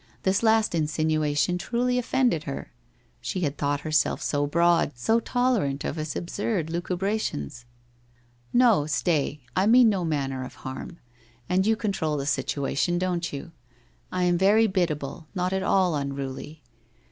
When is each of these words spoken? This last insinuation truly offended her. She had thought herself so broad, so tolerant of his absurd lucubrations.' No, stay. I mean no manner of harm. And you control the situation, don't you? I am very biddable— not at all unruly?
This 0.23 0.41
last 0.41 0.73
insinuation 0.73 1.59
truly 1.59 1.99
offended 1.99 2.45
her. 2.45 2.71
She 3.21 3.41
had 3.41 3.55
thought 3.55 3.81
herself 3.81 4.19
so 4.19 4.47
broad, 4.47 4.93
so 4.97 5.19
tolerant 5.19 5.83
of 5.83 5.97
his 5.97 6.15
absurd 6.15 6.71
lucubrations.' 6.71 7.65
No, 8.65 8.87
stay. 8.87 9.41
I 9.55 9.67
mean 9.67 9.89
no 9.89 10.03
manner 10.03 10.43
of 10.43 10.55
harm. 10.65 10.97
And 11.47 11.67
you 11.67 11.75
control 11.75 12.17
the 12.17 12.25
situation, 12.25 12.97
don't 12.97 13.31
you? 13.31 13.51
I 14.11 14.23
am 14.23 14.39
very 14.39 14.65
biddable— 14.65 15.27
not 15.35 15.53
at 15.53 15.61
all 15.61 15.95
unruly? 15.95 16.63